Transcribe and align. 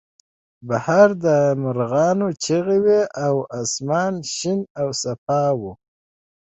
بهر 0.67 1.09
د 1.25 1.25
مرغانو 1.63 2.27
چغې 2.43 2.77
وې 2.85 3.01
او 3.25 3.35
اسمان 3.61 4.13
شین 4.35 4.59
او 4.81 4.87
صاف 5.01 5.29
و 5.59 5.61